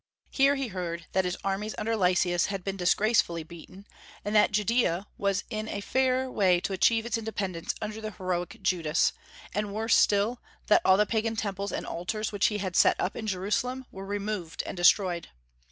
Here 0.31 0.55
he 0.55 0.69
heard 0.69 1.05
that 1.11 1.25
his 1.25 1.37
armies 1.43 1.75
under 1.77 1.95
Lysias 1.95 2.47
had 2.47 2.63
been 2.63 2.75
disgracefully 2.75 3.43
beaten, 3.43 3.85
and 4.25 4.35
that 4.35 4.51
Judaea 4.51 5.05
was 5.15 5.43
in 5.51 5.67
a 5.69 5.79
fair 5.79 6.27
way 6.31 6.59
to 6.61 6.73
achieve 6.73 7.05
its 7.05 7.19
independence 7.19 7.75
under 7.83 8.01
the 8.01 8.09
heroic 8.09 8.57
Judas; 8.63 9.13
and, 9.53 9.75
worse 9.75 9.95
still, 9.95 10.41
that 10.65 10.81
all 10.83 10.97
the 10.97 11.05
pagan 11.05 11.35
temples 11.35 11.71
and 11.71 11.85
altars 11.85 12.31
which 12.31 12.47
he 12.47 12.57
had 12.57 12.75
set 12.75 12.99
up 12.99 13.15
in 13.15 13.27
Jerusalem 13.27 13.85
were 13.91 14.07
removed 14.07 14.63
and 14.65 14.75
destroyed. 14.75 15.27